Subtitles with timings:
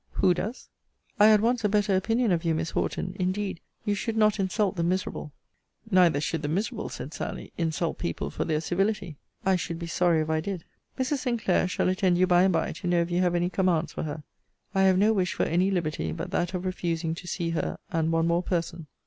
[0.13, 0.67] Who does?
[1.19, 3.15] I had once a better opinion of you, Miss Horton!
[3.19, 5.31] Indeed you should not insult the miserable.
[5.91, 9.17] Neither should the miserable, said Sally, insult people for their civility.
[9.45, 10.63] I should be sorry if I did.
[10.97, 11.17] Mrs.
[11.17, 14.01] Sinclair shall attend you by and by, to know if you have any commands for
[14.01, 14.23] her.
[14.73, 18.11] I have no wish for any liberty, but that of refusing to see her, and
[18.11, 18.87] one more person.